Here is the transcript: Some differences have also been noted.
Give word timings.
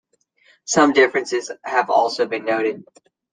Some 0.65 0.93
differences 0.93 1.51
have 1.63 1.91
also 1.91 2.25
been 2.25 2.43
noted. 2.43 2.83